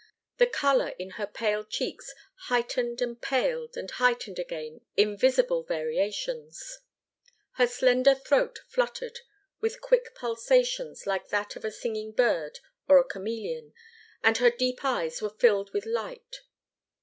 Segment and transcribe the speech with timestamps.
[0.37, 2.11] The colour in her pale cheeks
[2.47, 6.79] heightened and paled and heightened again in visible variations.
[7.51, 9.19] Her slender throat fluttered
[9.59, 13.75] with quick pulsations like that of a singing bird or a chameleon,
[14.23, 16.37] and her deep eyes were filled with light.